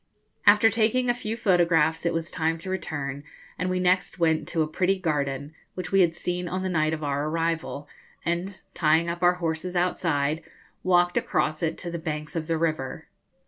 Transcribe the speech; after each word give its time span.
After 0.47 0.71
taking 0.71 1.11
a 1.11 1.13
few 1.13 1.37
photographs 1.37 2.07
it 2.07 2.11
was 2.15 2.31
time 2.31 2.57
to 2.57 2.71
return; 2.71 3.23
and 3.59 3.69
we 3.69 3.79
next 3.79 4.17
went 4.17 4.47
to 4.47 4.63
a 4.63 4.67
pretty 4.67 4.97
garden, 4.97 5.53
which 5.75 5.91
we 5.91 6.01
had 6.01 6.15
seen 6.15 6.47
on 6.47 6.63
the 6.63 6.69
night 6.69 6.91
of 6.91 7.03
our 7.03 7.27
arrival, 7.27 7.87
and, 8.25 8.61
tying 8.73 9.09
up 9.09 9.21
our 9.21 9.33
horses 9.35 9.75
outside, 9.75 10.41
walked 10.81 11.17
across 11.17 11.61
it 11.61 11.77
to 11.77 11.91
the 11.91 11.99
banks 11.99 12.35
of 12.35 12.47
the 12.47 12.57
river. 12.57 13.09